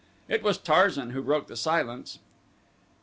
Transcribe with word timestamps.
It 0.27 0.41
was 0.41 0.57
Tarzan 0.57 1.11
who 1.11 1.21
broke 1.21 1.45
the 1.45 1.55
silence. 1.55 2.17